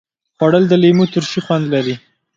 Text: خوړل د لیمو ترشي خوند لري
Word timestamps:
خوړل 0.35 0.63
د 0.69 0.73
لیمو 0.83 1.05
ترشي 1.13 1.39
خوند 1.45 1.65
لري 1.73 1.95